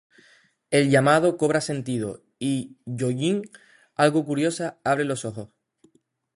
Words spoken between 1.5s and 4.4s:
sentido, y Yoo-Jin, algo